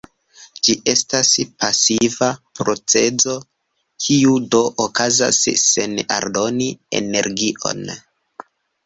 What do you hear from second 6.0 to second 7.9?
aldoni energion.